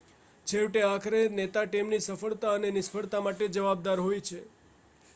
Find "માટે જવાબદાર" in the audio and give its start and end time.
3.23-3.99